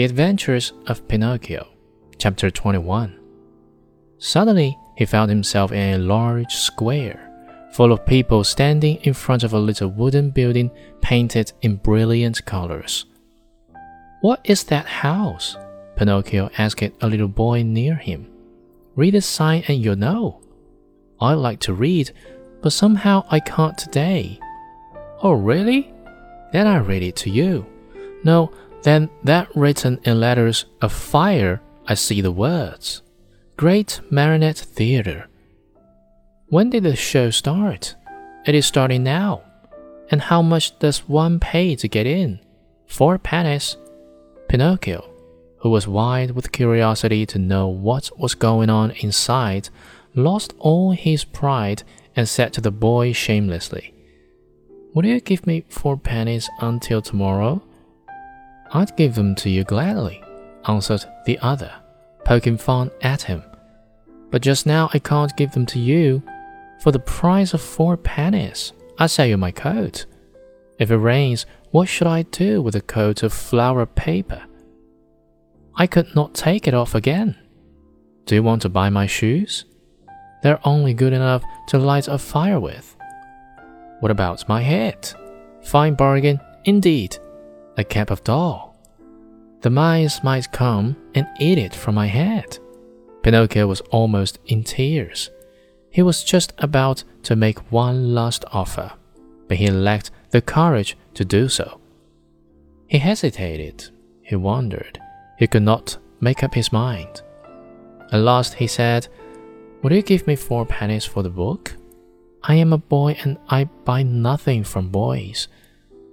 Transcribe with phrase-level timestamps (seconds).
[0.00, 1.68] The Adventures of Pinocchio,
[2.16, 3.20] Chapter 21.
[4.16, 7.20] Suddenly, he found himself in a large square,
[7.74, 10.70] full of people standing in front of a little wooden building
[11.02, 13.04] painted in brilliant colors.
[14.22, 15.58] What is that house?
[15.96, 18.26] Pinocchio asked a little boy near him.
[18.96, 20.40] Read the sign and you'll know.
[21.20, 22.10] I like to read,
[22.62, 24.40] but somehow I can't today.
[25.22, 25.92] Oh, really?
[26.54, 27.66] Then I read it to you.
[28.24, 28.50] No,
[28.82, 33.02] then that written in letters of fire, I see the words.
[33.56, 35.28] Great Marionette Theater.
[36.48, 37.94] When did the show start?
[38.46, 39.42] It is starting now.
[40.10, 42.40] And how much does one pay to get in?
[42.86, 43.76] Four pennies.
[44.48, 45.08] Pinocchio,
[45.58, 49.68] who was wild with curiosity to know what was going on inside,
[50.14, 51.84] lost all his pride
[52.16, 53.94] and said to the boy shamelessly,
[54.92, 57.62] Will you give me four pennies until tomorrow?
[58.72, 60.22] I'd give them to you gladly,
[60.66, 61.72] answered the other,
[62.24, 63.42] poking fun at him.
[64.30, 66.22] But just now I can't give them to you.
[66.80, 70.06] For the price of four pennies, I sell you my coat.
[70.78, 74.42] If it rains, what should I do with a coat of flower paper?
[75.74, 77.36] I could not take it off again.
[78.24, 79.64] Do you want to buy my shoes?
[80.42, 82.96] They're only good enough to light a fire with.
[84.00, 85.12] What about my head?
[85.62, 87.18] Fine bargain, indeed.
[87.76, 88.76] A cap of doll.
[89.62, 92.58] The mice might come and eat it from my head.
[93.22, 95.30] Pinocchio was almost in tears.
[95.90, 98.92] He was just about to make one last offer,
[99.48, 101.80] but he lacked the courage to do so.
[102.86, 103.90] He hesitated.
[104.22, 104.98] He wondered.
[105.38, 107.22] He could not make up his mind.
[108.12, 109.08] At last he said,
[109.82, 111.76] Will you give me four pennies for the book?
[112.42, 115.48] I am a boy and I buy nothing from boys,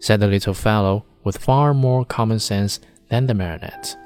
[0.00, 3.96] said the little fellow with far more common sense than the marionette.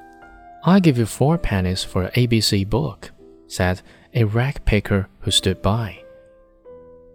[0.65, 3.11] I'll give you four pennies for an ABC book,
[3.49, 3.83] said
[4.15, 6.03] a rag picker who stood by.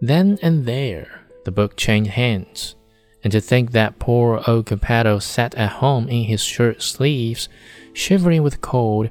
[0.00, 2.76] Then and there, the book changed hands,
[3.24, 7.48] and to think that poor old Geppetto sat at home in his shirt sleeves,
[7.92, 9.10] shivering with cold,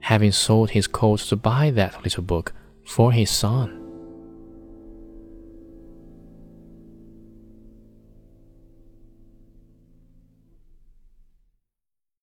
[0.00, 2.52] having sold his coat to buy that little book
[2.84, 3.83] for his son.